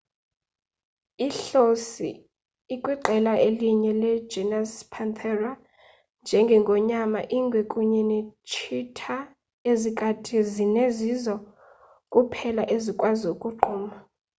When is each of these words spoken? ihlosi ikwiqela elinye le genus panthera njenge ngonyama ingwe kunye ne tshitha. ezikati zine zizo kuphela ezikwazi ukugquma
ihlosi 1.27 2.09
ikwiqela 2.73 3.33
elinye 3.47 3.91
le 4.01 4.11
genus 4.31 4.73
panthera 4.91 5.51
njenge 6.21 6.55
ngonyama 6.63 7.19
ingwe 7.37 7.61
kunye 7.71 8.01
ne 8.09 8.19
tshitha. 8.49 9.17
ezikati 9.71 10.37
zine 10.51 10.85
zizo 10.97 11.35
kuphela 12.11 12.63
ezikwazi 12.75 13.25
ukugquma 13.33 13.95